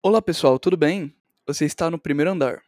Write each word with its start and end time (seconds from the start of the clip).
Olá 0.00 0.22
pessoal, 0.22 0.60
tudo 0.60 0.76
bem? 0.76 1.12
Você 1.44 1.64
está 1.64 1.90
no 1.90 1.98
primeiro 1.98 2.30
andar. 2.30 2.62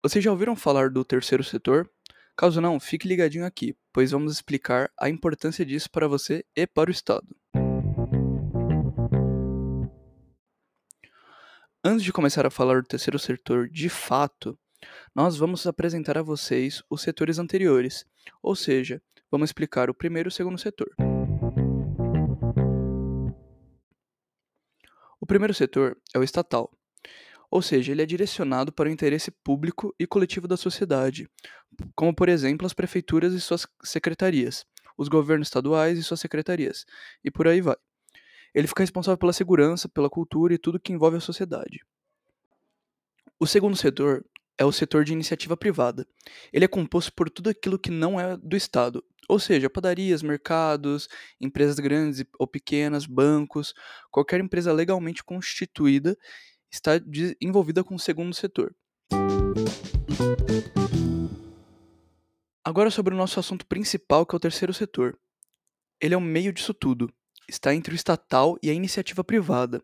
Vocês 0.00 0.22
já 0.22 0.30
ouviram 0.30 0.54
falar 0.54 0.90
do 0.90 1.04
terceiro 1.04 1.42
setor? 1.42 1.90
Caso 2.36 2.60
não, 2.60 2.78
fique 2.78 3.08
ligadinho 3.08 3.44
aqui, 3.44 3.76
pois 3.92 4.12
vamos 4.12 4.32
explicar 4.32 4.88
a 4.96 5.10
importância 5.10 5.66
disso 5.66 5.90
para 5.90 6.06
você 6.06 6.44
e 6.54 6.64
para 6.64 6.90
o 6.90 6.92
Estado. 6.92 7.26
Antes 11.84 12.04
de 12.04 12.12
começar 12.12 12.46
a 12.46 12.50
falar 12.50 12.82
do 12.82 12.88
terceiro 12.88 13.18
setor 13.18 13.68
de 13.68 13.88
fato, 13.88 14.56
nós 15.12 15.36
vamos 15.36 15.66
apresentar 15.66 16.16
a 16.16 16.22
vocês 16.22 16.84
os 16.88 17.02
setores 17.02 17.40
anteriores, 17.40 18.06
ou 18.40 18.54
seja, 18.54 19.02
vamos 19.28 19.48
explicar 19.48 19.90
o 19.90 19.94
primeiro 19.94 20.28
e 20.28 20.30
o 20.30 20.32
segundo 20.32 20.56
setor. 20.56 21.09
Primeiro 25.30 25.54
setor 25.54 25.96
é 26.12 26.18
o 26.18 26.24
estatal, 26.24 26.76
ou 27.48 27.62
seja, 27.62 27.92
ele 27.92 28.02
é 28.02 28.06
direcionado 28.06 28.72
para 28.72 28.88
o 28.88 28.92
interesse 28.92 29.30
público 29.30 29.94
e 29.96 30.04
coletivo 30.04 30.48
da 30.48 30.56
sociedade, 30.56 31.30
como 31.94 32.12
por 32.12 32.28
exemplo 32.28 32.66
as 32.66 32.74
prefeituras 32.74 33.32
e 33.32 33.40
suas 33.40 33.64
secretarias, 33.84 34.66
os 34.98 35.06
governos 35.06 35.46
estaduais 35.46 35.96
e 35.96 36.02
suas 36.02 36.18
secretarias, 36.18 36.84
e 37.22 37.30
por 37.30 37.46
aí 37.46 37.60
vai. 37.60 37.76
Ele 38.52 38.66
fica 38.66 38.82
responsável 38.82 39.16
pela 39.16 39.32
segurança, 39.32 39.88
pela 39.88 40.10
cultura 40.10 40.52
e 40.52 40.58
tudo 40.58 40.80
que 40.80 40.92
envolve 40.92 41.18
a 41.18 41.20
sociedade. 41.20 41.78
O 43.38 43.46
segundo 43.46 43.76
setor 43.76 44.26
é 44.60 44.64
o 44.64 44.70
setor 44.70 45.04
de 45.04 45.14
iniciativa 45.14 45.56
privada. 45.56 46.06
Ele 46.52 46.66
é 46.66 46.68
composto 46.68 47.10
por 47.14 47.30
tudo 47.30 47.48
aquilo 47.48 47.78
que 47.78 47.90
não 47.90 48.20
é 48.20 48.36
do 48.36 48.54
Estado, 48.54 49.02
ou 49.26 49.38
seja, 49.38 49.70
padarias, 49.70 50.22
mercados, 50.22 51.08
empresas 51.40 51.78
grandes 51.78 52.22
ou 52.38 52.46
pequenas, 52.46 53.06
bancos, 53.06 53.72
qualquer 54.10 54.38
empresa 54.38 54.70
legalmente 54.70 55.24
constituída 55.24 56.14
está 56.70 56.92
envolvida 57.40 57.82
com 57.82 57.94
o 57.94 57.98
segundo 57.98 58.34
setor. 58.34 58.76
Agora 62.62 62.90
sobre 62.90 63.14
o 63.14 63.16
nosso 63.16 63.40
assunto 63.40 63.64
principal, 63.64 64.26
que 64.26 64.34
é 64.34 64.36
o 64.36 64.40
terceiro 64.40 64.74
setor. 64.74 65.18
Ele 65.98 66.12
é 66.12 66.18
o 66.18 66.20
meio 66.20 66.52
disso 66.52 66.74
tudo. 66.74 67.10
Está 67.50 67.74
entre 67.74 67.92
o 67.92 67.96
estatal 67.96 68.56
e 68.62 68.70
a 68.70 68.72
iniciativa 68.72 69.24
privada. 69.24 69.82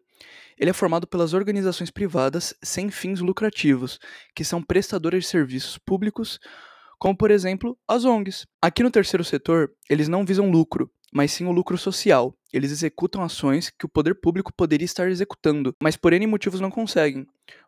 Ele 0.56 0.70
é 0.70 0.72
formado 0.72 1.04
pelas 1.04 1.34
organizações 1.34 1.90
privadas 1.90 2.54
sem 2.62 2.92
fins 2.92 3.18
lucrativos, 3.18 3.98
que 4.36 4.44
são 4.44 4.62
prestadoras 4.62 5.24
de 5.24 5.30
serviços 5.30 5.76
públicos, 5.76 6.38
como 6.96 7.16
por 7.16 7.28
exemplo 7.32 7.76
as 7.88 8.04
ONGs. 8.04 8.46
Aqui 8.62 8.84
no 8.84 8.90
terceiro 8.90 9.24
setor, 9.24 9.72
eles 9.90 10.06
não 10.06 10.24
visam 10.24 10.48
lucro, 10.48 10.88
mas 11.12 11.32
sim 11.32 11.44
o 11.44 11.50
lucro 11.50 11.76
social. 11.76 12.32
Eles 12.52 12.70
executam 12.70 13.20
ações 13.20 13.68
que 13.68 13.84
o 13.84 13.88
poder 13.88 14.14
público 14.14 14.52
poderia 14.56 14.84
estar 14.84 15.10
executando, 15.10 15.74
mas 15.82 15.96
por 15.96 16.12
N 16.12 16.24
motivos 16.24 16.60
não 16.60 16.70
conseguem, 16.70 17.26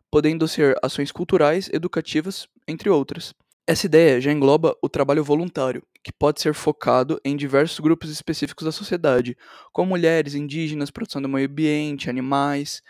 podendo 0.09 0.47
ser 0.47 0.77
ações 0.81 1.11
culturais, 1.11 1.69
educativas, 1.73 2.47
entre 2.65 2.89
outras. 2.89 3.33
Essa 3.69 3.85
ideia 3.85 4.19
já 4.19 4.31
engloba 4.31 4.75
o 4.81 4.89
trabalho 4.89 5.23
voluntário, 5.23 5.85
que 6.03 6.11
pode 6.11 6.41
ser 6.41 6.55
focado 6.55 7.21
em 7.23 7.37
diversos 7.37 7.79
grupos 7.79 8.09
específicos 8.09 8.65
da 8.65 8.71
sociedade, 8.71 9.37
como 9.71 9.89
mulheres, 9.89 10.33
indígenas, 10.33 10.89
produção 10.89 11.21
do 11.21 11.29
meio 11.29 11.47
ambiente, 11.47 12.09
animais. 12.09 12.81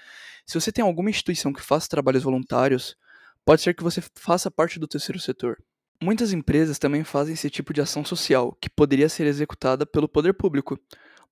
Se 0.47 0.58
você 0.58 0.71
tem 0.71 0.81
alguma 0.81 1.09
instituição 1.09 1.52
que 1.52 1.61
faça 1.61 1.89
trabalhos 1.89 2.23
voluntários, 2.23 2.95
pode 3.44 3.61
ser 3.61 3.75
que 3.75 3.83
você 3.83 4.02
faça 4.16 4.49
parte 4.49 4.80
do 4.80 4.88
terceiro 4.88 5.19
setor. 5.19 5.61
Muitas 6.02 6.31
empresas 6.31 6.80
também 6.80 7.03
fazem 7.03 7.33
esse 7.33 7.49
tipo 7.49 7.73
de 7.73 7.81
ação 7.81 8.05
social, 8.05 8.58
que 8.61 8.69
poderia 8.69 9.09
ser 9.09 9.27
executada 9.27 9.86
pelo 9.86 10.08
poder 10.08 10.31
público, 10.31 10.80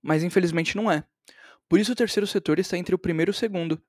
mas 0.04 0.23
infelizmente 0.23 0.76
não 0.76 0.92
é. 0.92 1.06
Por 1.70 1.80
isso 1.80 1.94
o 1.94 1.95
terceiro 1.95 2.28
setor 2.28 2.59
está 2.59 2.78
entre 2.78 2.94
o 2.94 3.00
primeiro 3.00 3.30
e 3.30 3.32
o 3.32 3.34
segundo. 3.34 3.82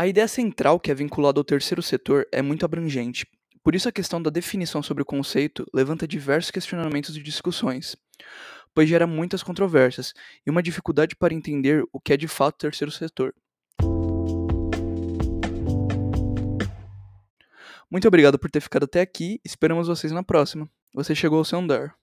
A 0.00 0.06
ideia 0.06 0.26
central 0.26 0.80
que 0.80 0.90
é 0.90 0.94
vinculada 0.94 1.38
ao 1.38 1.44
terceiro 1.44 1.82
setor 1.82 2.26
é 2.32 2.40
muito 2.40 2.64
abrangente, 2.64 3.26
por 3.62 3.74
isso 3.74 3.86
a 3.86 3.92
questão 3.92 4.22
da 4.22 4.30
definição 4.30 4.82
sobre 4.82 5.02
o 5.02 5.04
conceito 5.04 5.66
levanta 5.74 6.08
diversos 6.08 6.50
questionamentos 6.50 7.14
e 7.14 7.22
discussões, 7.22 7.94
pois 8.74 8.88
gera 8.88 9.06
muitas 9.06 9.42
controvérsias 9.42 10.14
e 10.46 10.50
uma 10.50 10.62
dificuldade 10.62 11.14
para 11.14 11.34
entender 11.34 11.84
o 11.92 12.00
que 12.00 12.14
é 12.14 12.16
de 12.16 12.26
fato 12.26 12.56
terceiro 12.56 12.90
setor. 12.90 13.34
Muito 17.90 18.08
obrigado 18.08 18.38
por 18.38 18.50
ter 18.50 18.62
ficado 18.62 18.84
até 18.84 19.02
aqui. 19.02 19.38
Esperamos 19.44 19.86
vocês 19.86 20.14
na 20.14 20.22
próxima. 20.22 20.66
Você 20.94 21.14
chegou 21.14 21.40
ao 21.40 21.44
seu 21.44 21.58
andar. 21.58 21.99